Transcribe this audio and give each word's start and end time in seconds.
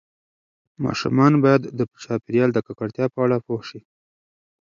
ماشومان 0.85 1.33
باید 1.43 1.61
د 1.77 1.79
چاپیریال 2.03 2.49
د 2.53 2.59
ککړتیا 2.67 3.05
په 3.13 3.19
اړه 3.25 3.37
پوه 3.45 3.61
شي. 3.69 3.81